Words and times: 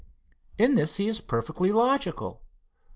In 0.57 0.73
this 0.73 0.97
he 0.97 1.07
is 1.07 1.21
perfectly 1.21 1.71
logical. 1.71 2.41